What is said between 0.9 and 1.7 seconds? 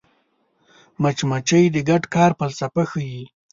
مچمچۍ